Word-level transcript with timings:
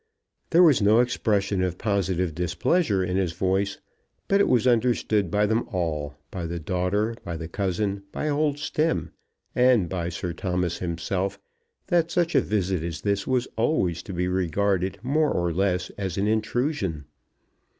There 0.49 0.63
was 0.63 0.81
no 0.81 0.99
expression 0.99 1.61
of 1.61 1.77
positive 1.77 2.33
displeasure 2.33 3.03
in 3.03 3.17
his 3.17 3.33
voice, 3.33 3.77
but 4.27 4.41
it 4.41 4.47
was 4.47 4.65
understood 4.65 5.29
by 5.29 5.45
them 5.45 5.69
all, 5.71 6.15
by 6.31 6.47
the 6.47 6.59
daughter, 6.59 7.15
by 7.23 7.37
the 7.37 7.47
cousin, 7.47 8.01
by 8.11 8.27
old 8.27 8.55
Stemm, 8.57 9.11
and 9.53 9.87
by 9.87 10.09
Sir 10.09 10.33
Thomas 10.33 10.79
himself, 10.79 11.39
that 11.85 12.09
such 12.09 12.33
a 12.33 12.41
visit 12.41 12.81
as 12.81 13.01
this 13.01 13.27
was 13.27 13.47
always 13.55 14.01
to 14.01 14.11
be 14.11 14.27
regarded 14.27 14.97
more 15.03 15.29
or 15.29 15.53
less 15.53 15.91
as 15.99 16.17
an 16.17 16.25
intrusion. 16.27 17.05